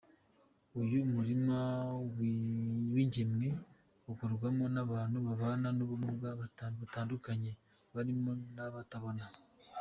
Uyu 0.81 0.99
murima 1.15 1.57
w’ingemwe 2.93 3.47
ukorwamo 4.11 4.65
n’abantu 4.75 5.17
babana 5.27 5.67
n’ubumuga 5.77 6.29
butandukanye 6.81 7.51
barimo 7.93 8.31
n’abatabona. 8.55 9.23